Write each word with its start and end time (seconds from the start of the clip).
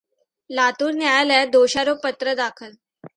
लातूर 0.49 0.91
न्यायालयात 0.93 1.47
दोषारोपपत्र 1.47 2.33
दाखल. 2.35 2.71